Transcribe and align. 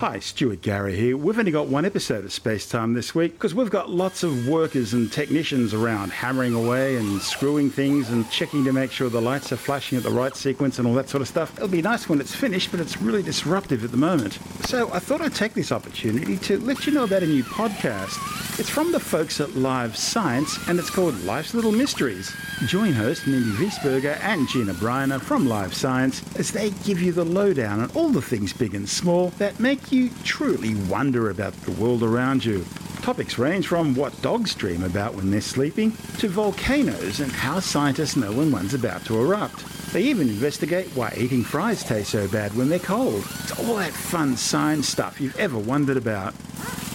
Hi, 0.00 0.20
Stuart 0.20 0.62
Gary 0.62 0.94
here. 0.94 1.16
We've 1.16 1.36
only 1.40 1.50
got 1.50 1.66
one 1.66 1.84
episode 1.84 2.24
of 2.24 2.32
Space 2.32 2.68
Time 2.68 2.94
this 2.94 3.16
week 3.16 3.32
because 3.32 3.52
we've 3.52 3.68
got 3.68 3.90
lots 3.90 4.22
of 4.22 4.46
workers 4.46 4.92
and 4.92 5.10
technicians 5.10 5.74
around 5.74 6.12
hammering 6.12 6.54
away 6.54 6.94
and 6.94 7.20
screwing 7.20 7.68
things 7.68 8.08
and 8.10 8.30
checking 8.30 8.64
to 8.64 8.72
make 8.72 8.92
sure 8.92 9.10
the 9.10 9.20
lights 9.20 9.50
are 9.50 9.56
flashing 9.56 9.98
at 9.98 10.04
the 10.04 10.10
right 10.10 10.36
sequence 10.36 10.78
and 10.78 10.86
all 10.86 10.94
that 10.94 11.08
sort 11.08 11.20
of 11.20 11.26
stuff. 11.26 11.52
It'll 11.56 11.66
be 11.66 11.82
nice 11.82 12.08
when 12.08 12.20
it's 12.20 12.32
finished, 12.32 12.70
but 12.70 12.78
it's 12.78 13.02
really 13.02 13.24
disruptive 13.24 13.82
at 13.82 13.90
the 13.90 13.96
moment. 13.96 14.34
So 14.66 14.88
I 14.92 15.00
thought 15.00 15.20
I'd 15.20 15.34
take 15.34 15.54
this 15.54 15.72
opportunity 15.72 16.36
to 16.36 16.60
let 16.60 16.86
you 16.86 16.92
know 16.92 17.02
about 17.02 17.24
a 17.24 17.26
new 17.26 17.42
podcast. 17.42 18.60
It's 18.60 18.70
from 18.70 18.92
the 18.92 19.00
folks 19.00 19.40
at 19.40 19.56
Live 19.56 19.96
Science 19.96 20.58
and 20.68 20.78
it's 20.78 20.90
called 20.90 21.20
Life's 21.24 21.54
Little 21.54 21.72
Mysteries. 21.72 22.32
Join 22.66 22.92
host 22.92 23.26
Mindy 23.26 23.50
Weisberger 23.50 24.18
and 24.20 24.48
Jeanna 24.48 24.74
Bryner 24.74 25.20
from 25.20 25.48
Live 25.48 25.74
Science 25.74 26.22
as 26.36 26.52
they 26.52 26.70
give 26.84 27.00
you 27.02 27.12
the 27.12 27.24
lowdown 27.24 27.80
on 27.80 27.90
all 27.96 28.10
the 28.10 28.22
things 28.22 28.52
big 28.52 28.74
and 28.74 28.88
small 28.88 29.30
that 29.38 29.58
make 29.58 29.87
you 29.92 30.10
truly 30.24 30.74
wonder 30.86 31.30
about 31.30 31.52
the 31.62 31.70
world 31.72 32.02
around 32.02 32.44
you. 32.44 32.64
Topics 33.02 33.38
range 33.38 33.66
from 33.66 33.94
what 33.94 34.20
dogs 34.22 34.54
dream 34.54 34.82
about 34.82 35.14
when 35.14 35.30
they're 35.30 35.40
sleeping 35.40 35.92
to 36.18 36.28
volcanoes 36.28 37.20
and 37.20 37.32
how 37.32 37.60
scientists 37.60 38.16
know 38.16 38.32
when 38.32 38.50
one's 38.50 38.74
about 38.74 39.04
to 39.06 39.18
erupt. 39.18 39.64
They 39.92 40.02
even 40.02 40.28
investigate 40.28 40.88
why 40.94 41.14
eating 41.16 41.42
fries 41.42 41.82
taste 41.82 42.10
so 42.10 42.28
bad 42.28 42.54
when 42.54 42.68
they're 42.68 42.78
cold. 42.78 43.24
It's 43.40 43.58
all 43.58 43.76
that 43.76 43.92
fun 43.92 44.36
science 44.36 44.88
stuff 44.88 45.20
you've 45.20 45.38
ever 45.38 45.58
wondered 45.58 45.96
about. 45.96 46.34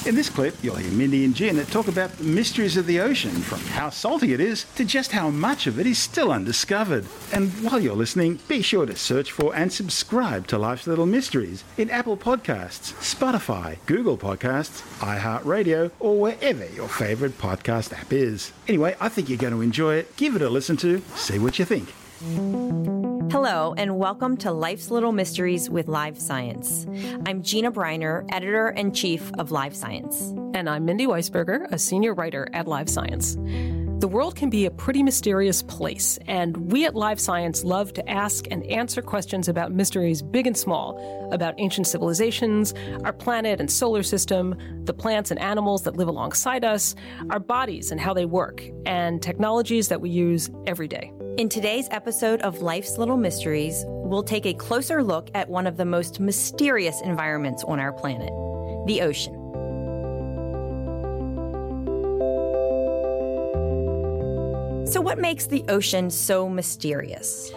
In 0.05 0.15
this 0.15 0.27
clip, 0.29 0.61
you'll 0.61 0.75
hear 0.75 0.91
Mindy 0.91 1.23
and 1.23 1.33
Jeanna 1.33 1.63
talk 1.63 1.87
about 1.87 2.11
the 2.17 2.25
mysteries 2.25 2.75
of 2.75 2.85
the 2.85 2.99
ocean, 2.99 3.31
from 3.31 3.59
how 3.59 3.89
salty 3.89 4.33
it 4.33 4.41
is 4.41 4.65
to 4.75 4.83
just 4.83 5.13
how 5.13 5.29
much 5.29 5.65
of 5.65 5.79
it 5.79 5.87
is 5.87 5.97
still 5.97 6.29
undiscovered. 6.29 7.05
And 7.31 7.51
while 7.63 7.79
you're 7.79 7.95
listening, 7.95 8.39
be 8.49 8.61
sure 8.61 8.85
to 8.85 8.97
search 8.97 9.31
for 9.31 9.55
and 9.55 9.71
subscribe 9.71 10.47
to 10.47 10.57
Life's 10.57 10.87
Little 10.87 11.05
Mysteries 11.05 11.63
in 11.77 11.89
Apple 11.89 12.17
Podcasts, 12.17 12.91
Spotify, 12.95 13.77
Google 13.85 14.17
Podcasts, 14.17 14.81
iHeartRadio, 14.99 15.91
or 16.01 16.19
wherever 16.19 16.65
your 16.71 16.89
favorite 16.89 17.37
podcast 17.37 17.97
app 17.97 18.11
is. 18.11 18.51
Anyway, 18.67 18.97
I 18.99 19.07
think 19.07 19.29
you're 19.29 19.37
going 19.37 19.53
to 19.53 19.61
enjoy 19.61 19.95
it. 19.95 20.17
Give 20.17 20.35
it 20.35 20.41
a 20.41 20.49
listen 20.49 20.75
to, 20.77 21.01
see 21.15 21.39
what 21.39 21.59
you 21.59 21.63
think. 21.63 22.92
Hello, 23.33 23.73
and 23.79 23.97
welcome 23.97 24.37
to 24.37 24.51
Life's 24.51 24.91
Little 24.91 25.11
Mysteries 25.11 25.67
with 25.67 25.87
Live 25.87 26.19
Science. 26.19 26.85
I'm 27.25 27.41
Jeanna 27.41 27.71
Bryner, 27.71 28.31
editor 28.31 28.67
and 28.67 28.95
chief 28.95 29.31
of 29.39 29.49
Live 29.49 29.75
Science. 29.75 30.21
And 30.53 30.69
I'm 30.69 30.85
Mindy 30.85 31.07
Weisberger, 31.07 31.65
a 31.71 31.79
senior 31.79 32.13
writer 32.13 32.47
at 32.53 32.67
Live 32.67 32.87
Science. 32.87 33.35
The 34.01 34.07
world 34.07 34.35
can 34.35 34.51
be 34.51 34.67
a 34.67 34.71
pretty 34.71 35.01
mysterious 35.01 35.63
place, 35.63 36.19
and 36.27 36.71
we 36.71 36.85
at 36.85 36.93
Live 36.93 37.19
Science 37.19 37.63
love 37.63 37.91
to 37.93 38.07
ask 38.07 38.45
and 38.51 38.63
answer 38.67 39.01
questions 39.01 39.47
about 39.47 39.71
mysteries 39.71 40.21
big 40.21 40.45
and 40.45 40.55
small, 40.55 41.29
about 41.31 41.55
ancient 41.57 41.87
civilizations, 41.87 42.75
our 43.03 43.13
planet 43.13 43.59
and 43.59 43.71
solar 43.71 44.03
system, 44.03 44.55
the 44.83 44.93
plants 44.93 45.31
and 45.31 45.39
animals 45.39 45.81
that 45.85 45.97
live 45.97 46.07
alongside 46.07 46.63
us, 46.63 46.93
our 47.31 47.39
bodies 47.39 47.89
and 47.89 47.99
how 47.99 48.13
they 48.13 48.25
work, 48.25 48.63
and 48.85 49.23
technologies 49.23 49.87
that 49.87 50.01
we 50.01 50.11
use 50.11 50.51
every 50.67 50.87
day. 50.87 51.11
In 51.35 51.49
today's 51.49 51.87
episode 51.89 52.43
of 52.43 52.61
Life's 52.61 52.99
Little 52.99 53.17
Mysteries, 53.17 53.85
we'll 53.87 54.21
take 54.21 54.45
a 54.45 54.53
closer 54.53 55.03
look 55.03 55.31
at 55.33 55.49
one 55.49 55.65
of 55.65 55.77
the 55.77 55.85
most 55.85 56.19
mysterious 56.19 57.01
environments 57.01 57.63
on 57.63 57.79
our 57.79 57.91
planet 57.91 58.29
the 58.85 59.01
ocean. 59.01 59.33
So, 64.85 65.01
what 65.01 65.17
makes 65.17 65.47
the 65.47 65.65
ocean 65.69 66.11
so 66.11 66.47
mysterious? 66.47 67.51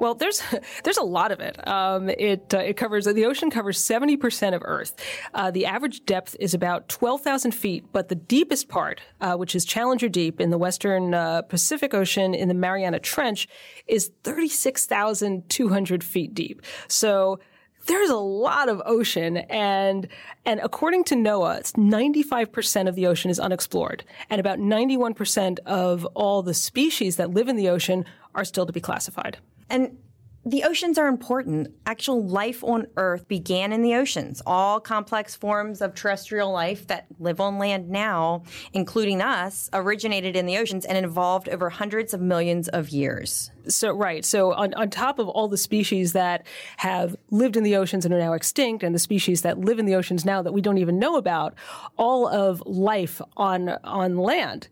Well, 0.00 0.14
there's 0.14 0.42
there's 0.82 0.96
a 0.96 1.04
lot 1.04 1.30
of 1.30 1.38
it. 1.38 1.68
Um, 1.68 2.08
it 2.08 2.52
uh, 2.52 2.58
it 2.58 2.76
covers 2.76 3.04
the 3.04 3.26
ocean 3.26 3.50
covers 3.50 3.78
seventy 3.78 4.16
percent 4.16 4.56
of 4.56 4.62
Earth. 4.64 4.96
Uh, 5.32 5.52
the 5.52 5.66
average 5.66 6.04
depth 6.06 6.34
is 6.40 6.54
about 6.54 6.88
twelve 6.88 7.20
thousand 7.20 7.52
feet, 7.52 7.84
but 7.92 8.08
the 8.08 8.16
deepest 8.16 8.68
part, 8.68 9.00
uh, 9.20 9.36
which 9.36 9.54
is 9.54 9.64
Challenger 9.64 10.08
Deep 10.08 10.40
in 10.40 10.50
the 10.50 10.58
western 10.58 11.14
uh, 11.14 11.42
Pacific 11.42 11.94
Ocean 11.94 12.34
in 12.34 12.48
the 12.48 12.54
Mariana 12.54 12.98
Trench, 12.98 13.46
is 13.86 14.10
thirty 14.24 14.48
six 14.48 14.86
thousand 14.86 15.48
two 15.48 15.68
hundred 15.68 16.02
feet 16.02 16.34
deep. 16.34 16.62
So 16.88 17.38
there's 17.86 18.10
a 18.10 18.16
lot 18.16 18.68
of 18.68 18.80
ocean 18.86 19.38
and 19.38 20.08
and 20.46 20.60
according 20.60 21.04
to 21.04 21.14
NOAA, 21.14 21.72
95% 21.72 22.88
of 22.88 22.94
the 22.94 23.06
ocean 23.06 23.30
is 23.30 23.40
unexplored 23.40 24.04
and 24.28 24.38
about 24.38 24.58
91% 24.58 25.58
of 25.60 26.04
all 26.14 26.42
the 26.42 26.54
species 26.54 27.16
that 27.16 27.30
live 27.30 27.48
in 27.48 27.56
the 27.56 27.68
ocean 27.70 28.04
are 28.34 28.44
still 28.44 28.66
to 28.66 28.72
be 28.72 28.80
classified. 28.80 29.38
And 29.70 29.96
the 30.44 30.64
oceans 30.64 30.96
are 30.96 31.06
important. 31.06 31.74
Actual 31.84 32.26
life 32.26 32.64
on 32.64 32.86
Earth 32.96 33.28
began 33.28 33.74
in 33.74 33.82
the 33.82 33.94
oceans. 33.94 34.40
All 34.46 34.80
complex 34.80 35.34
forms 35.34 35.82
of 35.82 35.94
terrestrial 35.94 36.50
life 36.50 36.86
that 36.86 37.06
live 37.18 37.40
on 37.42 37.58
land 37.58 37.90
now, 37.90 38.44
including 38.72 39.20
us, 39.20 39.68
originated 39.74 40.36
in 40.36 40.46
the 40.46 40.56
oceans 40.56 40.86
and 40.86 41.04
evolved 41.04 41.50
over 41.50 41.68
hundreds 41.68 42.14
of 42.14 42.22
millions 42.22 42.68
of 42.68 42.88
years. 42.88 43.50
So, 43.68 43.92
right. 43.92 44.24
So, 44.24 44.54
on, 44.54 44.72
on 44.74 44.88
top 44.88 45.18
of 45.18 45.28
all 45.28 45.46
the 45.46 45.58
species 45.58 46.14
that 46.14 46.46
have 46.78 47.14
lived 47.30 47.58
in 47.58 47.62
the 47.62 47.76
oceans 47.76 48.06
and 48.06 48.14
are 48.14 48.18
now 48.18 48.32
extinct, 48.32 48.82
and 48.82 48.94
the 48.94 48.98
species 48.98 49.42
that 49.42 49.58
live 49.58 49.78
in 49.78 49.84
the 49.84 49.94
oceans 49.94 50.24
now 50.24 50.40
that 50.40 50.52
we 50.52 50.62
don't 50.62 50.78
even 50.78 50.98
know 50.98 51.16
about, 51.16 51.54
all 51.98 52.26
of 52.26 52.62
life 52.64 53.20
on, 53.36 53.68
on 53.84 54.16
land 54.16 54.68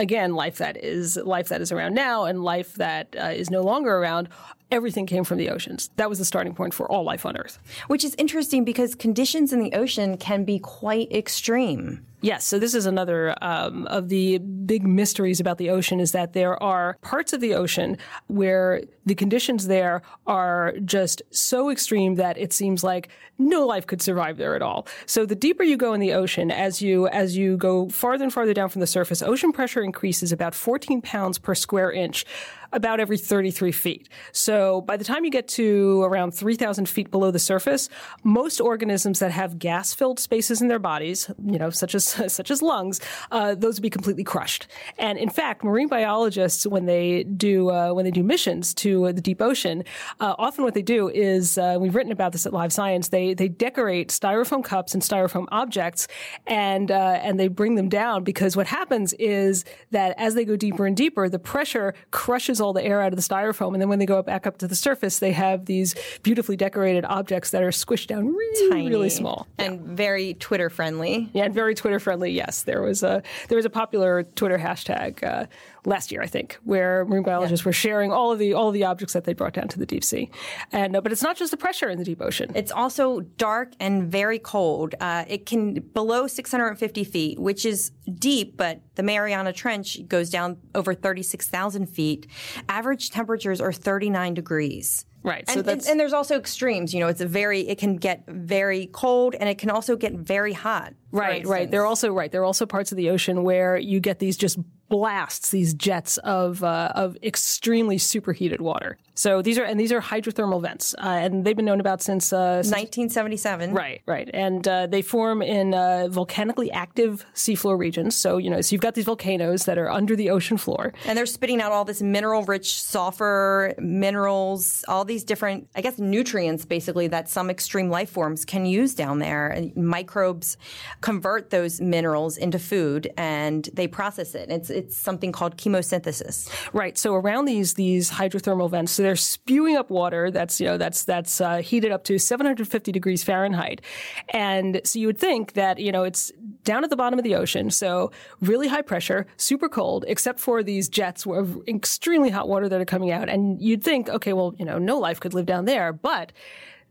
again, 0.00 0.34
life 0.34 0.58
that 0.58 0.76
is 0.76 1.16
life 1.16 1.48
that 1.48 1.60
is 1.60 1.70
around 1.70 1.94
now 1.94 2.24
and 2.24 2.42
life 2.42 2.74
that 2.74 3.14
uh, 3.16 3.26
is 3.26 3.50
no 3.50 3.62
longer 3.62 3.96
around. 3.96 4.28
Everything 4.70 5.06
came 5.06 5.24
from 5.24 5.38
the 5.38 5.50
oceans. 5.50 5.90
That 5.96 6.08
was 6.08 6.18
the 6.18 6.24
starting 6.24 6.54
point 6.54 6.74
for 6.74 6.90
all 6.90 7.02
life 7.02 7.26
on 7.26 7.36
Earth. 7.36 7.58
Which 7.88 8.04
is 8.04 8.14
interesting 8.16 8.64
because 8.64 8.94
conditions 8.94 9.52
in 9.52 9.60
the 9.60 9.72
ocean 9.72 10.16
can 10.16 10.44
be 10.44 10.58
quite 10.58 11.10
extreme. 11.12 12.04
Yes, 12.22 12.46
so 12.46 12.58
this 12.58 12.74
is 12.74 12.84
another 12.84 13.34
um, 13.40 13.86
of 13.86 14.10
the 14.10 14.38
big 14.38 14.86
mysteries 14.86 15.40
about 15.40 15.56
the 15.56 15.70
ocean 15.70 16.00
is 16.00 16.12
that 16.12 16.34
there 16.34 16.62
are 16.62 16.98
parts 17.00 17.32
of 17.32 17.40
the 17.40 17.54
ocean 17.54 17.96
where 18.26 18.82
the 19.06 19.14
conditions 19.14 19.68
there 19.68 20.02
are 20.26 20.74
just 20.84 21.22
so 21.30 21.70
extreme 21.70 22.16
that 22.16 22.36
it 22.36 22.52
seems 22.52 22.84
like 22.84 23.08
no 23.38 23.66
life 23.66 23.86
could 23.86 24.02
survive 24.02 24.36
there 24.36 24.54
at 24.54 24.60
all. 24.60 24.86
So 25.06 25.24
the 25.24 25.34
deeper 25.34 25.62
you 25.62 25.78
go 25.78 25.94
in 25.94 26.00
the 26.00 26.12
ocean, 26.12 26.50
as 26.50 26.82
you 26.82 27.08
as 27.08 27.38
you 27.38 27.56
go 27.56 27.88
farther 27.88 28.24
and 28.24 28.32
farther 28.32 28.52
down 28.52 28.68
from 28.68 28.80
the 28.80 28.86
surface, 28.86 29.22
ocean 29.22 29.50
pressure 29.50 29.82
increases 29.82 30.30
about 30.30 30.54
14 30.54 31.00
pounds 31.00 31.38
per 31.38 31.54
square 31.54 31.90
inch 31.90 32.26
about 32.72 33.00
every 33.00 33.18
33 33.18 33.72
feet. 33.72 34.08
So 34.32 34.80
by 34.82 34.96
the 34.96 35.04
time 35.04 35.24
you 35.24 35.30
get 35.30 35.48
to 35.48 36.02
around 36.02 36.32
3,000 36.32 36.88
feet 36.88 37.10
below 37.10 37.30
the 37.30 37.38
surface, 37.38 37.88
most 38.22 38.60
organisms 38.60 39.18
that 39.18 39.30
have 39.32 39.58
gas-filled 39.58 40.18
spaces 40.20 40.62
in 40.62 40.68
their 40.68 40.78
bodies, 40.78 41.30
you 41.44 41.58
know, 41.58 41.70
such 41.70 41.94
as 41.94 42.04
such 42.32 42.50
as 42.50 42.62
lungs, 42.62 43.00
uh, 43.30 43.54
those 43.54 43.76
would 43.76 43.82
be 43.82 43.90
completely 43.90 44.24
crushed. 44.24 44.66
And 44.98 45.18
in 45.18 45.30
fact, 45.30 45.64
marine 45.64 45.88
biologists, 45.88 46.66
when 46.66 46.86
they 46.86 47.24
do 47.24 47.70
uh, 47.70 47.92
when 47.92 48.04
they 48.04 48.10
do 48.10 48.22
missions 48.22 48.74
to 48.74 49.12
the 49.12 49.20
deep 49.20 49.42
ocean, 49.42 49.84
uh, 50.20 50.34
often 50.38 50.64
what 50.64 50.74
they 50.74 50.82
do 50.82 51.08
is 51.08 51.58
uh, 51.58 51.76
we've 51.80 51.94
written 51.94 52.12
about 52.12 52.32
this 52.32 52.46
at 52.46 52.52
Live 52.52 52.72
Science. 52.72 53.08
They 53.08 53.34
they 53.34 53.48
decorate 53.48 54.08
styrofoam 54.08 54.64
cups 54.64 54.94
and 54.94 55.02
styrofoam 55.02 55.46
objects, 55.50 56.06
and 56.46 56.90
uh, 56.90 57.18
and 57.22 57.38
they 57.38 57.48
bring 57.48 57.74
them 57.74 57.88
down 57.88 58.24
because 58.24 58.56
what 58.56 58.66
happens 58.66 59.12
is 59.14 59.64
that 59.90 60.14
as 60.18 60.34
they 60.34 60.44
go 60.44 60.56
deeper 60.56 60.86
and 60.86 60.96
deeper, 60.96 61.28
the 61.28 61.38
pressure 61.38 61.94
crushes 62.10 62.59
all 62.60 62.72
the 62.72 62.84
air 62.84 63.00
out 63.00 63.12
of 63.12 63.16
the 63.16 63.22
styrofoam, 63.22 63.72
and 63.72 63.80
then 63.80 63.88
when 63.88 63.98
they 63.98 64.06
go 64.06 64.22
back 64.22 64.46
up 64.46 64.58
to 64.58 64.68
the 64.68 64.74
surface, 64.74 65.18
they 65.18 65.32
have 65.32 65.66
these 65.66 65.94
beautifully 66.22 66.56
decorated 66.56 67.04
objects 67.04 67.50
that 67.50 67.62
are 67.62 67.70
squished 67.70 68.08
down 68.08 68.26
really, 68.26 68.70
Tiny 68.70 68.88
really 68.88 69.10
small 69.10 69.46
and 69.58 69.80
yeah. 69.80 69.94
very 69.94 70.34
Twitter 70.34 70.70
friendly. 70.70 71.30
Yeah, 71.32 71.44
and 71.44 71.54
very 71.54 71.74
Twitter 71.74 71.98
friendly. 71.98 72.32
Yes, 72.32 72.62
there 72.62 72.82
was 72.82 73.02
a 73.02 73.22
there 73.48 73.56
was 73.56 73.64
a 73.64 73.70
popular 73.70 74.22
Twitter 74.22 74.58
hashtag 74.58 75.22
uh, 75.22 75.46
last 75.84 76.12
year, 76.12 76.22
I 76.22 76.26
think, 76.26 76.58
where 76.64 77.04
marine 77.04 77.22
biologists 77.22 77.64
yeah. 77.64 77.68
were 77.68 77.72
sharing 77.72 78.12
all 78.12 78.32
of 78.32 78.38
the 78.38 78.54
all 78.54 78.68
of 78.68 78.74
the 78.74 78.84
objects 78.84 79.12
that 79.14 79.24
they 79.24 79.32
brought 79.32 79.54
down 79.54 79.68
to 79.68 79.78
the 79.78 79.86
deep 79.86 80.04
sea. 80.04 80.30
And 80.72 80.96
uh, 80.96 81.00
but 81.00 81.12
it's 81.12 81.22
not 81.22 81.36
just 81.36 81.50
the 81.50 81.56
pressure 81.56 81.88
in 81.88 81.98
the 81.98 82.04
deep 82.04 82.20
ocean. 82.20 82.52
It's 82.54 82.72
also 82.72 83.20
dark 83.20 83.72
and 83.80 84.10
very 84.10 84.38
cold. 84.38 84.94
Uh, 85.00 85.24
it 85.28 85.46
can 85.46 85.74
below 85.74 86.26
650 86.26 87.04
feet, 87.04 87.38
which 87.38 87.64
is 87.64 87.92
deep, 88.18 88.56
but 88.56 88.80
the 88.94 89.02
Mariana 89.02 89.52
Trench 89.52 90.06
goes 90.08 90.30
down 90.30 90.58
over 90.74 90.94
36,000 90.94 91.86
feet. 91.86 92.26
Average 92.68 93.10
temperatures 93.10 93.60
are 93.60 93.72
39 93.72 94.34
degrees. 94.34 95.04
Right. 95.22 95.44
And, 95.48 95.68
and, 95.68 95.86
and, 95.86 96.00
there's 96.00 96.14
also 96.14 96.38
extremes. 96.38 96.94
You 96.94 97.00
know, 97.00 97.08
it's 97.08 97.20
a 97.20 97.26
very, 97.26 97.68
it 97.68 97.78
can 97.78 97.96
get 97.96 98.24
very 98.26 98.86
cold 98.86 99.34
and 99.34 99.48
it 99.48 99.58
can 99.58 99.70
also 99.70 99.96
get 99.96 100.14
very 100.14 100.54
hot. 100.54 100.94
Right, 101.12 101.46
right. 101.46 101.70
There 101.70 101.82
are 101.82 101.86
also, 101.86 102.12
right. 102.12 102.32
There 102.32 102.40
are 102.40 102.46
also 102.46 102.64
parts 102.64 102.90
of 102.90 102.96
the 102.96 103.10
ocean 103.10 103.42
where 103.42 103.76
you 103.76 104.00
get 104.00 104.18
these 104.18 104.36
just 104.36 104.58
blasts, 104.88 105.50
these 105.50 105.74
jets 105.74 106.16
of, 106.18 106.64
uh, 106.64 106.92
of 106.94 107.16
extremely 107.22 107.98
superheated 107.98 108.60
water. 108.60 108.96
So 109.20 109.42
these 109.42 109.58
are 109.58 109.64
and 109.64 109.78
these 109.78 109.92
are 109.92 110.00
hydrothermal 110.00 110.62
vents, 110.62 110.94
uh, 110.94 111.02
and 111.02 111.44
they've 111.44 111.54
been 111.54 111.66
known 111.66 111.78
about 111.78 112.00
since, 112.00 112.32
uh, 112.32 112.62
since 112.62 112.72
1977. 112.72 113.74
Right, 113.74 114.00
right, 114.06 114.30
and 114.32 114.66
uh, 114.66 114.86
they 114.86 115.02
form 115.02 115.42
in 115.42 115.74
uh, 115.74 116.08
volcanically 116.08 116.72
active 116.72 117.26
seafloor 117.34 117.78
regions. 117.78 118.16
So 118.16 118.38
you 118.38 118.48
know, 118.48 118.62
so 118.62 118.72
you've 118.72 118.80
got 118.80 118.94
these 118.94 119.04
volcanoes 119.04 119.66
that 119.66 119.76
are 119.76 119.90
under 119.90 120.16
the 120.16 120.30
ocean 120.30 120.56
floor, 120.56 120.94
and 121.04 121.18
they're 121.18 121.26
spitting 121.26 121.60
out 121.60 121.70
all 121.70 121.84
this 121.84 122.00
mineral-rich 122.00 122.80
sulfur, 122.80 123.74
minerals, 123.78 124.86
all 124.88 125.04
these 125.04 125.22
different, 125.22 125.68
I 125.74 125.82
guess, 125.82 125.98
nutrients, 125.98 126.64
basically 126.64 127.06
that 127.08 127.28
some 127.28 127.50
extreme 127.50 127.90
life 127.90 128.08
forms 128.08 128.46
can 128.46 128.64
use 128.64 128.94
down 128.94 129.18
there. 129.18 129.48
And 129.48 129.76
microbes 129.76 130.56
convert 131.02 131.50
those 131.50 131.78
minerals 131.78 132.38
into 132.38 132.58
food, 132.58 133.12
and 133.18 133.68
they 133.74 133.86
process 133.86 134.34
it. 134.34 134.48
It's 134.48 134.70
it's 134.70 134.96
something 134.96 135.30
called 135.30 135.58
chemosynthesis. 135.58 136.48
Right. 136.72 136.96
So 136.96 137.14
around 137.14 137.44
these 137.44 137.74
these 137.74 138.10
hydrothermal 138.12 138.70
vents, 138.70 138.92
so 138.92 139.09
they're 139.10 139.16
spewing 139.16 139.76
up 139.76 139.90
water 139.90 140.30
that's 140.30 140.60
you 140.60 140.66
know 140.66 140.78
that's 140.78 141.02
that's 141.02 141.40
uh, 141.40 141.56
heated 141.56 141.90
up 141.90 142.04
to 142.04 142.16
750 142.16 142.92
degrees 142.92 143.24
Fahrenheit, 143.24 143.80
and 144.28 144.80
so 144.84 145.00
you 145.00 145.08
would 145.08 145.18
think 145.18 145.54
that 145.54 145.80
you 145.80 145.90
know 145.90 146.04
it's 146.04 146.30
down 146.62 146.84
at 146.84 146.90
the 146.90 146.96
bottom 146.96 147.18
of 147.18 147.24
the 147.24 147.34
ocean, 147.34 147.70
so 147.70 148.12
really 148.40 148.68
high 148.68 148.82
pressure, 148.82 149.26
super 149.36 149.68
cold, 149.68 150.04
except 150.06 150.38
for 150.38 150.62
these 150.62 150.88
jets 150.88 151.26
of 151.26 151.60
extremely 151.66 152.30
hot 152.30 152.48
water 152.48 152.68
that 152.68 152.80
are 152.80 152.84
coming 152.84 153.10
out, 153.10 153.28
and 153.28 153.60
you'd 153.60 153.82
think, 153.82 154.08
okay, 154.08 154.32
well, 154.32 154.54
you 154.58 154.64
know, 154.64 154.78
no 154.78 154.96
life 154.96 155.18
could 155.18 155.34
live 155.34 155.46
down 155.46 155.64
there, 155.64 155.92
but 155.92 156.30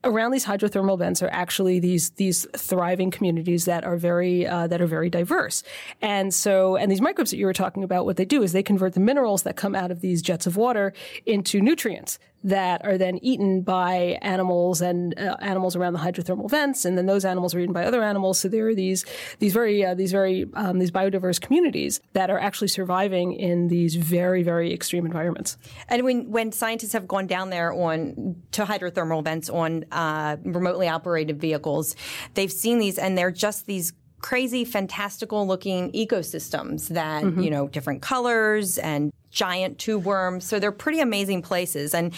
around 0.03 0.31
these 0.31 0.45
hydrothermal 0.45 0.97
vents 0.97 1.21
are 1.21 1.29
actually 1.31 1.79
these 1.79 2.11
these 2.11 2.47
thriving 2.55 3.11
communities 3.11 3.65
that 3.65 3.83
are 3.83 3.97
very 3.97 4.47
uh, 4.47 4.67
that 4.67 4.81
are 4.81 4.87
very 4.87 5.09
diverse. 5.09 5.63
And 6.01 6.33
so, 6.33 6.75
and 6.75 6.91
these 6.91 7.01
microbes 7.01 7.31
that 7.31 7.37
you 7.37 7.45
were 7.45 7.53
talking 7.53 7.83
about, 7.83 8.05
what 8.05 8.17
they 8.17 8.25
do 8.25 8.41
is 8.41 8.51
they 8.51 8.63
convert 8.63 8.93
the 8.93 8.99
minerals 8.99 9.43
that 9.43 9.55
come 9.55 9.75
out 9.75 9.91
of 9.91 10.01
these 10.01 10.21
jets 10.21 10.47
of 10.47 10.55
water 10.55 10.93
into 11.25 11.61
nutrients 11.61 12.19
that 12.43 12.85
are 12.85 12.97
then 12.97 13.19
eaten 13.23 13.61
by 13.61 14.17
animals 14.21 14.81
and 14.81 15.17
uh, 15.19 15.35
animals 15.41 15.75
around 15.75 15.93
the 15.93 15.99
hydrothermal 15.99 16.49
vents, 16.49 16.85
and 16.85 16.97
then 16.97 17.05
those 17.05 17.25
animals 17.25 17.53
are 17.53 17.59
eaten 17.59 17.73
by 17.73 17.85
other 17.85 18.03
animals. 18.03 18.39
So 18.39 18.47
there 18.47 18.67
are 18.67 18.75
these 18.75 19.05
these 19.39 19.53
very 19.53 19.83
uh, 19.83 19.93
these 19.93 20.11
very 20.11 20.45
um, 20.53 20.79
these 20.79 20.91
biodiverse 20.91 21.39
communities 21.41 22.01
that 22.13 22.29
are 22.29 22.39
actually 22.39 22.69
surviving 22.69 23.33
in 23.33 23.67
these 23.67 23.95
very 23.95 24.43
very 24.43 24.73
extreme 24.73 25.05
environments. 25.05 25.57
And 25.87 26.03
when 26.03 26.31
when 26.31 26.51
scientists 26.51 26.93
have 26.93 27.07
gone 27.07 27.27
down 27.27 27.49
there 27.49 27.73
on 27.73 28.35
to 28.51 28.65
hydrothermal 28.65 29.23
vents 29.23 29.49
on 29.49 29.85
uh, 29.91 30.37
remotely 30.43 30.87
operated 30.87 31.39
vehicles, 31.39 31.95
they've 32.33 32.51
seen 32.51 32.79
these, 32.79 32.97
and 32.97 33.17
they're 33.17 33.31
just 33.31 33.65
these 33.65 33.93
crazy, 34.21 34.65
fantastical 34.65 35.47
looking 35.47 35.91
ecosystems 35.91 36.89
that, 36.89 37.23
mm-hmm. 37.23 37.41
you 37.41 37.49
know, 37.49 37.67
different 37.67 38.01
colors 38.01 38.77
and 38.77 39.11
giant 39.31 39.77
tube 39.79 40.05
worms. 40.05 40.45
So 40.45 40.59
they're 40.59 40.71
pretty 40.71 40.99
amazing 40.99 41.41
places. 41.41 41.93
And 41.93 42.13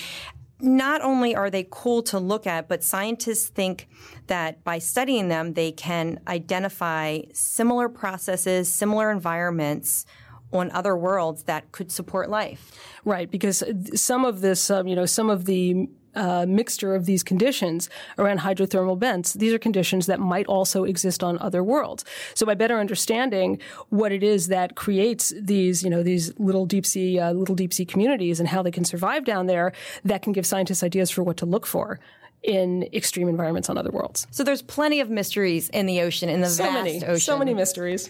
not 0.59 1.01
only 1.01 1.35
are 1.35 1.49
they 1.49 1.67
cool 1.69 2.03
to 2.03 2.19
look 2.19 2.45
at, 2.45 2.67
but 2.67 2.83
scientists 2.83 3.47
think 3.47 3.87
that 4.27 4.63
by 4.63 4.77
studying 4.77 5.27
them, 5.27 5.53
they 5.53 5.71
can 5.71 6.19
identify 6.27 7.21
similar 7.33 7.89
processes, 7.89 8.71
similar 8.71 9.11
environments 9.11 10.05
on 10.53 10.69
other 10.71 10.95
worlds 10.95 11.43
that 11.43 11.71
could 11.71 11.91
support 11.91 12.29
life. 12.29 12.71
Right, 13.05 13.29
because 13.29 13.63
some 13.95 14.25
of 14.25 14.41
this, 14.41 14.69
um, 14.69 14.87
you 14.87 14.95
know, 14.95 15.05
some 15.05 15.29
of 15.29 15.45
the 15.45 15.89
uh, 16.15 16.45
mixture 16.47 16.95
of 16.95 17.05
these 17.05 17.23
conditions 17.23 17.89
around 18.17 18.39
hydrothermal 18.39 18.97
vents, 18.97 19.33
these 19.33 19.53
are 19.53 19.59
conditions 19.59 20.05
that 20.07 20.19
might 20.19 20.47
also 20.47 20.83
exist 20.83 21.23
on 21.23 21.37
other 21.39 21.63
worlds. 21.63 22.05
So 22.33 22.45
by 22.45 22.55
better 22.55 22.79
understanding 22.79 23.59
what 23.89 24.11
it 24.11 24.23
is 24.23 24.47
that 24.47 24.75
creates 24.75 25.33
these, 25.39 25.83
you 25.83 25.89
know, 25.89 26.03
these 26.03 26.37
little 26.39 26.65
deep 26.65 26.85
sea, 26.85 27.19
uh, 27.19 27.33
little 27.33 27.55
deep 27.55 27.73
sea 27.73 27.85
communities 27.85 28.39
and 28.39 28.49
how 28.49 28.61
they 28.61 28.71
can 28.71 28.85
survive 28.85 29.25
down 29.25 29.47
there, 29.47 29.73
that 30.03 30.21
can 30.21 30.33
give 30.33 30.45
scientists 30.45 30.83
ideas 30.83 31.09
for 31.09 31.23
what 31.23 31.37
to 31.37 31.45
look 31.45 31.65
for 31.65 31.99
in 32.43 32.83
extreme 32.93 33.29
environments 33.29 33.69
on 33.69 33.77
other 33.77 33.91
worlds. 33.91 34.27
So 34.31 34.43
there's 34.43 34.61
plenty 34.61 34.99
of 34.99 35.09
mysteries 35.09 35.69
in 35.69 35.85
the 35.85 36.01
ocean, 36.01 36.27
in 36.29 36.41
the 36.41 36.49
so 36.49 36.63
vast 36.63 36.73
many, 36.73 37.03
ocean. 37.03 37.19
So 37.19 37.37
many 37.37 37.53
mysteries. 37.53 38.09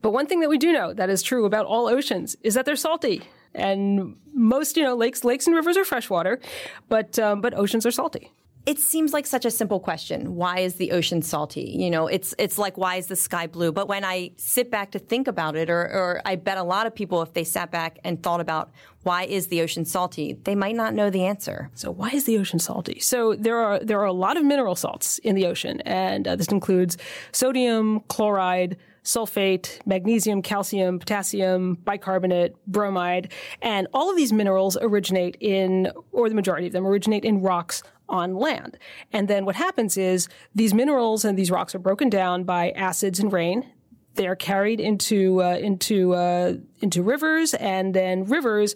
But 0.00 0.10
one 0.10 0.26
thing 0.26 0.40
that 0.40 0.48
we 0.48 0.58
do 0.58 0.72
know 0.72 0.92
that 0.92 1.08
is 1.08 1.22
true 1.22 1.44
about 1.44 1.66
all 1.66 1.86
oceans 1.86 2.36
is 2.42 2.54
that 2.54 2.64
they're 2.66 2.76
salty. 2.76 3.22
And 3.54 4.16
most, 4.34 4.76
you 4.76 4.82
know, 4.82 4.94
lakes, 4.94 5.24
lakes 5.24 5.46
and 5.46 5.54
rivers 5.54 5.76
are 5.76 5.84
freshwater, 5.84 6.40
but 6.88 7.18
um, 7.18 7.40
but 7.40 7.54
oceans 7.54 7.86
are 7.86 7.90
salty. 7.90 8.30
It 8.64 8.78
seems 8.78 9.12
like 9.12 9.26
such 9.26 9.44
a 9.44 9.50
simple 9.50 9.80
question. 9.80 10.36
Why 10.36 10.60
is 10.60 10.76
the 10.76 10.92
ocean 10.92 11.20
salty? 11.20 11.74
You 11.76 11.90
know, 11.90 12.06
it's 12.06 12.32
it's 12.38 12.58
like 12.58 12.78
why 12.78 12.94
is 12.94 13.08
the 13.08 13.16
sky 13.16 13.48
blue? 13.48 13.72
But 13.72 13.88
when 13.88 14.04
I 14.04 14.30
sit 14.36 14.70
back 14.70 14.92
to 14.92 15.00
think 15.00 15.26
about 15.26 15.56
it, 15.56 15.68
or, 15.68 15.80
or 15.80 16.22
I 16.24 16.36
bet 16.36 16.58
a 16.58 16.62
lot 16.62 16.86
of 16.86 16.94
people 16.94 17.22
if 17.22 17.32
they 17.32 17.42
sat 17.42 17.72
back 17.72 17.98
and 18.04 18.22
thought 18.22 18.40
about 18.40 18.70
why 19.02 19.24
is 19.24 19.48
the 19.48 19.62
ocean 19.62 19.84
salty, 19.84 20.38
they 20.44 20.54
might 20.54 20.76
not 20.76 20.94
know 20.94 21.10
the 21.10 21.24
answer. 21.24 21.70
So 21.74 21.90
why 21.90 22.10
is 22.10 22.24
the 22.24 22.38
ocean 22.38 22.60
salty? 22.60 23.00
So 23.00 23.34
there 23.34 23.56
are 23.56 23.80
there 23.80 23.98
are 23.98 24.06
a 24.06 24.12
lot 24.12 24.36
of 24.36 24.44
mineral 24.44 24.76
salts 24.76 25.18
in 25.18 25.34
the 25.34 25.46
ocean, 25.46 25.80
and 25.80 26.28
uh, 26.28 26.36
this 26.36 26.48
includes 26.48 26.96
sodium, 27.32 28.00
chloride, 28.06 28.76
sulfate, 29.04 29.84
magnesium, 29.86 30.42
calcium, 30.42 30.98
potassium, 30.98 31.74
bicarbonate, 31.74 32.54
bromide, 32.66 33.32
and 33.60 33.88
all 33.92 34.10
of 34.10 34.16
these 34.16 34.32
minerals 34.32 34.76
originate 34.80 35.36
in, 35.40 35.90
or 36.12 36.28
the 36.28 36.34
majority 36.34 36.66
of 36.66 36.72
them 36.72 36.86
originate 36.86 37.24
in 37.24 37.42
rocks 37.42 37.82
on 38.08 38.34
land. 38.34 38.78
And 39.12 39.26
then 39.28 39.44
what 39.44 39.56
happens 39.56 39.96
is 39.96 40.28
these 40.54 40.74
minerals 40.74 41.24
and 41.24 41.38
these 41.38 41.50
rocks 41.50 41.74
are 41.74 41.80
broken 41.80 42.10
down 42.10 42.44
by 42.44 42.70
acids 42.70 43.18
and 43.18 43.32
rain. 43.32 43.70
They're 44.14 44.36
carried 44.36 44.78
into 44.78 45.42
uh, 45.42 45.56
into 45.56 46.14
uh, 46.14 46.54
into 46.80 47.02
rivers, 47.02 47.54
and 47.54 47.94
then 47.94 48.24
rivers 48.24 48.74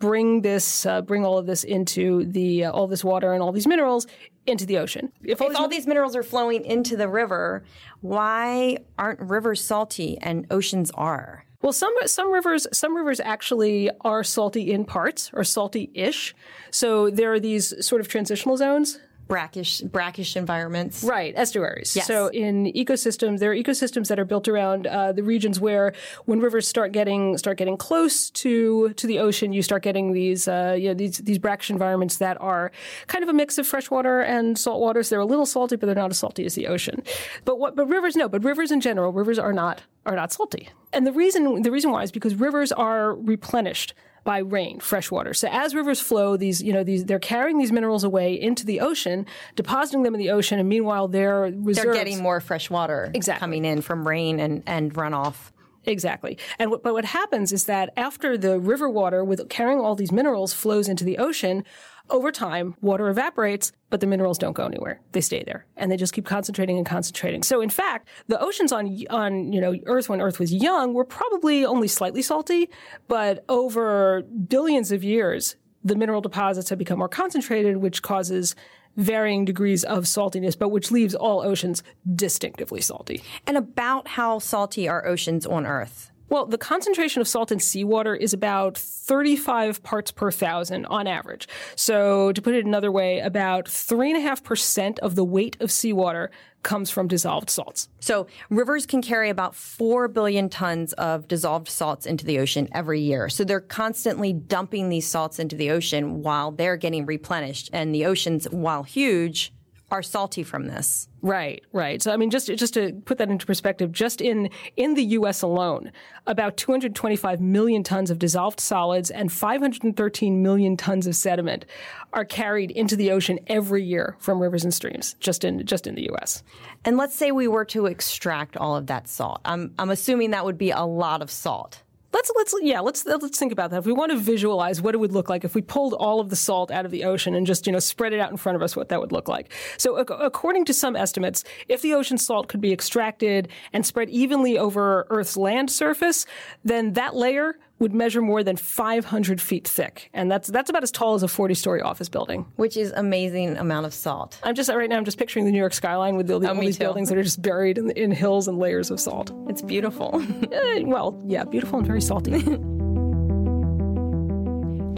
bring 0.00 0.40
this, 0.40 0.86
uh, 0.86 1.02
bring 1.02 1.24
all 1.24 1.38
of 1.38 1.46
this 1.46 1.62
into 1.62 2.24
the, 2.24 2.64
uh, 2.64 2.72
all 2.72 2.88
this 2.88 3.04
water 3.04 3.32
and 3.32 3.42
all 3.42 3.52
these 3.52 3.66
minerals 3.66 4.06
into 4.46 4.66
the 4.66 4.78
ocean. 4.78 5.12
If 5.22 5.40
all, 5.40 5.48
if 5.48 5.52
these, 5.52 5.60
all 5.60 5.68
these 5.68 5.86
minerals 5.86 6.16
are 6.16 6.22
flowing 6.22 6.64
into 6.64 6.96
the 6.96 7.08
river, 7.08 7.64
why 8.00 8.78
aren't 8.98 9.20
rivers 9.20 9.62
salty 9.62 10.18
and 10.18 10.46
oceans 10.50 10.90
are? 10.92 11.44
Well, 11.62 11.72
some 11.72 11.94
some 12.06 12.32
rivers 12.32 12.66
some 12.72 12.96
rivers 12.96 13.20
actually 13.20 13.90
are 14.00 14.24
salty 14.24 14.72
in 14.72 14.84
parts 14.86 15.30
or 15.34 15.44
salty-ish. 15.44 16.34
So 16.70 17.10
there 17.10 17.32
are 17.34 17.40
these 17.40 17.86
sort 17.86 18.00
of 18.00 18.08
transitional 18.08 18.56
zones 18.56 18.98
brackish 19.30 19.80
brackish 19.80 20.36
environments. 20.36 21.04
Right, 21.04 21.32
estuaries. 21.36 21.94
Yes. 21.94 22.06
So 22.06 22.26
in 22.26 22.64
ecosystems, 22.72 23.38
there 23.38 23.52
are 23.52 23.54
ecosystems 23.54 24.08
that 24.08 24.18
are 24.18 24.24
built 24.24 24.48
around 24.48 24.86
uh, 24.86 25.12
the 25.12 25.22
regions 25.22 25.60
where 25.60 25.94
when 26.26 26.40
rivers 26.40 26.66
start 26.66 26.92
getting 26.92 27.38
start 27.38 27.56
getting 27.56 27.76
close 27.76 28.28
to 28.30 28.92
to 28.94 29.06
the 29.06 29.20
ocean, 29.20 29.52
you 29.52 29.62
start 29.62 29.82
getting 29.82 30.12
these 30.12 30.48
uh, 30.48 30.76
you 30.78 30.88
know, 30.88 30.94
these 30.94 31.18
these 31.18 31.38
brackish 31.38 31.70
environments 31.70 32.16
that 32.18 32.38
are 32.40 32.72
kind 33.06 33.22
of 33.22 33.28
a 33.28 33.32
mix 33.32 33.56
of 33.56 33.66
freshwater 33.66 34.20
and 34.20 34.58
salt 34.58 34.80
water. 34.80 35.02
So 35.02 35.14
they're 35.14 35.20
a 35.20 35.24
little 35.24 35.46
salty, 35.46 35.76
but 35.76 35.86
they're 35.86 35.94
not 35.94 36.10
as 36.10 36.18
salty 36.18 36.44
as 36.44 36.56
the 36.56 36.66
ocean. 36.66 37.02
But 37.44 37.58
what 37.58 37.76
but 37.76 37.86
rivers 37.86 38.16
no, 38.16 38.28
but 38.28 38.44
rivers 38.44 38.72
in 38.72 38.80
general, 38.80 39.12
rivers 39.12 39.38
are 39.38 39.52
not 39.52 39.82
are 40.04 40.16
not 40.16 40.32
salty. 40.32 40.68
And 40.92 41.06
the 41.06 41.12
reason 41.12 41.62
the 41.62 41.70
reason 41.70 41.92
why 41.92 42.02
is 42.02 42.10
because 42.10 42.34
rivers 42.34 42.72
are 42.72 43.14
replenished 43.14 43.94
by 44.24 44.38
rain, 44.38 44.80
fresh 44.80 45.10
water. 45.10 45.34
So 45.34 45.48
as 45.50 45.74
rivers 45.74 46.00
flow, 46.00 46.36
these, 46.36 46.62
you 46.62 46.72
know, 46.72 46.84
these, 46.84 47.04
they're 47.04 47.18
carrying 47.18 47.58
these 47.58 47.72
minerals 47.72 48.04
away 48.04 48.40
into 48.40 48.66
the 48.66 48.80
ocean, 48.80 49.26
depositing 49.56 50.02
them 50.02 50.14
in 50.14 50.18
the 50.18 50.30
ocean, 50.30 50.58
and 50.58 50.68
meanwhile 50.68 51.08
their 51.08 51.42
reserves. 51.42 51.84
They're 51.84 51.94
getting 51.94 52.22
more 52.22 52.40
fresh 52.40 52.70
water 52.70 53.10
exactly. 53.14 53.40
coming 53.40 53.64
in 53.64 53.82
from 53.82 54.06
rain 54.06 54.40
and, 54.40 54.62
and 54.66 54.92
runoff. 54.94 55.52
Exactly. 55.86 56.38
And 56.58 56.70
what, 56.70 56.82
but 56.82 56.92
what 56.92 57.04
happens 57.04 57.52
is 57.52 57.64
that 57.64 57.92
after 57.96 58.36
the 58.36 58.58
river 58.58 58.88
water 58.88 59.24
with 59.24 59.48
carrying 59.48 59.80
all 59.80 59.94
these 59.94 60.12
minerals 60.12 60.52
flows 60.52 60.88
into 60.88 61.04
the 61.04 61.18
ocean, 61.18 61.64
over 62.10 62.32
time, 62.32 62.74
water 62.80 63.08
evaporates, 63.08 63.72
but 63.88 64.00
the 64.00 64.06
minerals 64.06 64.36
don't 64.36 64.52
go 64.52 64.66
anywhere. 64.66 65.00
They 65.12 65.20
stay 65.20 65.44
there 65.44 65.66
and 65.76 65.90
they 65.90 65.96
just 65.96 66.12
keep 66.12 66.26
concentrating 66.26 66.76
and 66.76 66.84
concentrating. 66.84 67.42
So 67.42 67.60
in 67.60 67.70
fact, 67.70 68.08
the 68.26 68.40
oceans 68.40 68.72
on, 68.72 68.98
on, 69.10 69.52
you 69.52 69.60
know, 69.60 69.76
Earth 69.86 70.08
when 70.08 70.20
Earth 70.20 70.40
was 70.40 70.52
young 70.52 70.92
were 70.92 71.04
probably 71.04 71.64
only 71.64 71.88
slightly 71.88 72.22
salty, 72.22 72.68
but 73.06 73.44
over 73.48 74.22
billions 74.22 74.90
of 74.90 75.04
years, 75.04 75.56
the 75.84 75.94
mineral 75.94 76.20
deposits 76.20 76.68
have 76.68 76.78
become 76.78 76.98
more 76.98 77.08
concentrated, 77.08 77.78
which 77.78 78.02
causes 78.02 78.54
varying 78.96 79.44
degrees 79.44 79.84
of 79.84 80.04
saltiness, 80.04 80.58
but 80.58 80.70
which 80.70 80.90
leaves 80.90 81.14
all 81.14 81.40
oceans 81.40 81.82
distinctively 82.14 82.80
salty. 82.80 83.22
And 83.46 83.56
about 83.56 84.08
how 84.08 84.38
salty 84.38 84.88
are 84.88 85.06
oceans 85.06 85.46
on 85.46 85.66
Earth? 85.66 86.09
Well, 86.30 86.46
the 86.46 86.58
concentration 86.58 87.20
of 87.20 87.26
salt 87.26 87.50
in 87.50 87.58
seawater 87.58 88.14
is 88.14 88.32
about 88.32 88.78
35 88.78 89.82
parts 89.82 90.12
per 90.12 90.30
thousand 90.30 90.86
on 90.86 91.08
average. 91.08 91.48
So, 91.74 92.30
to 92.30 92.40
put 92.40 92.54
it 92.54 92.64
another 92.64 92.92
way, 92.92 93.18
about 93.18 93.64
3.5% 93.64 95.00
of 95.00 95.16
the 95.16 95.24
weight 95.24 95.56
of 95.58 95.72
seawater 95.72 96.30
comes 96.62 96.88
from 96.88 97.08
dissolved 97.08 97.50
salts. 97.50 97.88
So, 97.98 98.28
rivers 98.48 98.86
can 98.86 99.02
carry 99.02 99.28
about 99.28 99.56
4 99.56 100.06
billion 100.06 100.48
tons 100.48 100.92
of 100.92 101.26
dissolved 101.26 101.68
salts 101.68 102.06
into 102.06 102.24
the 102.24 102.38
ocean 102.38 102.68
every 102.70 103.00
year. 103.00 103.28
So, 103.28 103.42
they're 103.42 103.60
constantly 103.60 104.32
dumping 104.32 104.88
these 104.88 105.08
salts 105.08 105.40
into 105.40 105.56
the 105.56 105.72
ocean 105.72 106.22
while 106.22 106.52
they're 106.52 106.76
getting 106.76 107.06
replenished. 107.06 107.70
And 107.72 107.92
the 107.92 108.06
oceans, 108.06 108.44
while 108.50 108.84
huge, 108.84 109.52
are 109.90 110.02
salty 110.02 110.42
from 110.42 110.66
this. 110.66 111.08
Right, 111.22 111.62
right. 111.72 112.00
So 112.00 112.12
I 112.12 112.16
mean, 112.16 112.30
just 112.30 112.46
just 112.46 112.74
to 112.74 112.92
put 113.04 113.18
that 113.18 113.28
into 113.28 113.44
perspective, 113.44 113.92
just 113.92 114.20
in 114.20 114.50
in 114.76 114.94
the 114.94 115.04
U.S. 115.04 115.42
alone, 115.42 115.92
about 116.26 116.56
225 116.56 117.40
million 117.40 117.82
tons 117.82 118.10
of 118.10 118.18
dissolved 118.18 118.60
solids 118.60 119.10
and 119.10 119.30
513 119.30 120.42
million 120.42 120.76
tons 120.76 121.06
of 121.06 121.16
sediment 121.16 121.66
are 122.12 122.24
carried 122.24 122.70
into 122.70 122.96
the 122.96 123.10
ocean 123.10 123.38
every 123.48 123.84
year 123.84 124.16
from 124.18 124.40
rivers 124.40 124.64
and 124.64 124.72
streams, 124.72 125.14
just 125.20 125.44
in 125.44 125.64
just 125.66 125.86
in 125.86 125.94
the 125.94 126.04
U.S. 126.04 126.42
And 126.84 126.96
let's 126.96 127.14
say 127.14 127.32
we 127.32 127.48
were 127.48 127.64
to 127.66 127.86
extract 127.86 128.56
all 128.56 128.76
of 128.76 128.86
that 128.86 129.08
salt. 129.08 129.40
I'm 129.44 129.74
I'm 129.78 129.90
assuming 129.90 130.30
that 130.30 130.44
would 130.44 130.58
be 130.58 130.70
a 130.70 130.84
lot 130.84 131.20
of 131.20 131.30
salt. 131.30 131.82
Let's 132.12 132.30
let's 132.34 132.54
yeah 132.62 132.80
let's 132.80 133.06
let's 133.06 133.38
think 133.38 133.52
about 133.52 133.70
that. 133.70 133.78
If 133.78 133.86
we 133.86 133.92
want 133.92 134.10
to 134.10 134.18
visualize 134.18 134.82
what 134.82 134.94
it 134.94 134.98
would 134.98 135.12
look 135.12 135.28
like 135.28 135.44
if 135.44 135.54
we 135.54 135.62
pulled 135.62 135.94
all 135.94 136.18
of 136.18 136.28
the 136.28 136.36
salt 136.36 136.70
out 136.70 136.84
of 136.84 136.90
the 136.90 137.04
ocean 137.04 137.34
and 137.34 137.46
just 137.46 137.66
you 137.66 137.72
know 137.72 137.78
spread 137.78 138.12
it 138.12 138.20
out 138.20 138.30
in 138.30 138.36
front 138.36 138.56
of 138.56 138.62
us, 138.62 138.74
what 138.74 138.88
that 138.88 139.00
would 139.00 139.12
look 139.12 139.28
like. 139.28 139.52
So 139.78 139.96
according 139.96 140.64
to 140.66 140.74
some 140.74 140.96
estimates, 140.96 141.44
if 141.68 141.82
the 141.82 141.94
ocean 141.94 142.18
salt 142.18 142.48
could 142.48 142.60
be 142.60 142.72
extracted 142.72 143.48
and 143.72 143.86
spread 143.86 144.10
evenly 144.10 144.58
over 144.58 145.06
Earth's 145.10 145.36
land 145.36 145.70
surface, 145.70 146.26
then 146.64 146.94
that 146.94 147.14
layer 147.14 147.56
would 147.80 147.92
measure 147.92 148.20
more 148.20 148.44
than 148.44 148.56
500 148.56 149.40
feet 149.40 149.66
thick, 149.66 150.10
and 150.12 150.30
that's 150.30 150.48
that's 150.48 150.70
about 150.70 150.82
as 150.82 150.92
tall 150.92 151.14
as 151.14 151.22
a 151.22 151.26
40-story 151.26 151.80
office 151.80 152.08
building. 152.08 152.46
Which 152.56 152.76
is 152.76 152.92
amazing 152.92 153.56
amount 153.56 153.86
of 153.86 153.94
salt. 153.94 154.38
I'm 154.42 154.54
just 154.54 154.70
right 154.70 154.88
now. 154.88 154.96
I'm 154.96 155.04
just 155.04 155.18
picturing 155.18 155.46
the 155.46 155.50
New 155.50 155.58
York 155.58 155.74
skyline 155.74 156.16
with 156.16 156.28
the, 156.28 156.38
the, 156.38 156.48
oh, 156.48 156.54
all 156.54 156.60
these 156.60 156.76
too. 156.76 156.84
buildings 156.84 157.08
that 157.08 157.18
are 157.18 157.22
just 157.22 157.42
buried 157.42 157.78
in, 157.78 157.90
in 157.92 158.12
hills 158.12 158.46
and 158.46 158.58
layers 158.58 158.90
of 158.90 159.00
salt. 159.00 159.32
It's 159.48 159.62
beautiful. 159.62 160.14
uh, 160.52 160.80
well, 160.84 161.20
yeah, 161.26 161.44
beautiful 161.44 161.78
and 161.78 161.86
very 161.86 162.02
salty. 162.02 162.32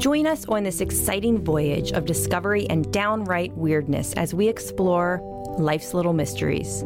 Join 0.02 0.26
us 0.26 0.44
on 0.46 0.64
this 0.64 0.80
exciting 0.80 1.44
voyage 1.44 1.92
of 1.92 2.06
discovery 2.06 2.66
and 2.68 2.92
downright 2.92 3.56
weirdness 3.56 4.12
as 4.14 4.34
we 4.34 4.48
explore 4.48 5.20
life's 5.58 5.94
little 5.94 6.12
mysteries. 6.12 6.82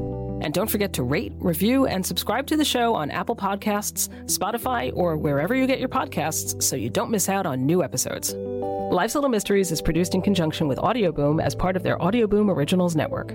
And 0.47 0.55
don't 0.55 0.71
forget 0.71 0.93
to 0.93 1.03
rate, 1.03 1.33
review, 1.38 1.87
and 1.87 2.07
subscribe 2.07 2.47
to 2.47 2.57
the 2.57 2.65
show 2.65 2.95
on 2.95 3.11
Apple 3.11 3.35
Podcasts, 3.35 4.09
Spotify, 4.26 4.93
or 4.95 5.17
wherever 5.17 5.57
you 5.57 5.67
get 5.67 5.81
your 5.81 5.88
podcasts 5.88 6.62
so 6.62 6.76
you 6.76 6.88
don't 6.88 7.11
miss 7.11 7.29
out 7.29 7.47
on 7.47 7.67
new 7.67 7.83
episodes. 7.83 8.33
Life's 8.33 9.17
Little 9.17 9.29
Mysteries 9.29 9.73
is 9.73 9.83
produced 9.83 10.15
in 10.15 10.23
conjunction 10.23 10.69
with 10.69 10.79
Audioboom 10.79 11.43
as 11.43 11.57
part 11.57 11.76
of 11.76 11.83
their 11.83 11.99
Audioboom 11.99 12.49
Originals 12.49 12.95
Network. 12.95 13.33